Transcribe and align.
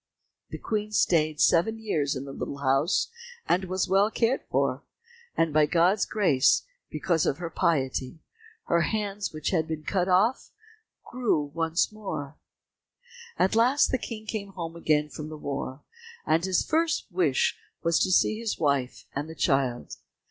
The 0.49 0.57
Queen 0.57 0.91
stayed 0.91 1.39
seven 1.39 1.77
years 1.77 2.15
in 2.15 2.25
the 2.25 2.31
little 2.33 2.57
house, 2.57 3.09
and 3.47 3.65
was 3.65 3.87
well 3.87 4.09
cared 4.09 4.41
for, 4.49 4.81
and 5.37 5.53
by 5.53 5.67
God's 5.67 6.07
grace, 6.07 6.63
because 6.89 7.27
of 7.27 7.37
her 7.37 7.51
piety, 7.51 8.17
her 8.65 8.81
hands 8.81 9.31
which 9.31 9.51
had 9.51 9.67
been 9.67 9.83
cut 9.83 10.07
off, 10.09 10.49
grew 11.05 11.51
once 11.53 11.91
more. 11.91 12.35
At 13.37 13.53
last 13.55 13.91
the 13.91 13.99
King 13.99 14.25
came 14.25 14.53
home 14.53 14.75
again 14.75 15.07
from 15.09 15.29
the 15.29 15.37
war, 15.37 15.83
and 16.25 16.43
his 16.43 16.65
first 16.65 17.05
wish 17.11 17.59
was 17.83 17.99
to 17.99 18.11
see 18.11 18.39
his 18.39 18.57
wife 18.57 19.05
and 19.13 19.29
the 19.29 19.35
child. 19.35 19.97